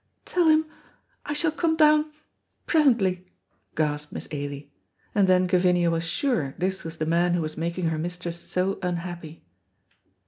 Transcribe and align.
"Tell 0.25 0.47
him 0.47 0.65
I 1.27 1.33
shall 1.33 1.51
come 1.51 1.75
down 1.75 2.11
presently," 2.65 3.23
gasped 3.75 4.11
Miss 4.11 4.27
Ailie, 4.31 4.71
and 5.13 5.27
then 5.27 5.45
Gavinia 5.45 5.91
was 5.91 6.03
sure 6.03 6.55
this 6.57 6.83
was 6.83 6.97
the 6.97 7.05
man 7.05 7.35
who 7.35 7.41
was 7.43 7.55
making 7.55 7.85
her 7.89 7.99
mistress 7.99 8.41
so 8.41 8.79
unhappy. 8.81 9.45